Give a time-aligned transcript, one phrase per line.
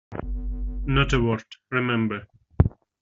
[0.87, 2.25] Not a word, remember!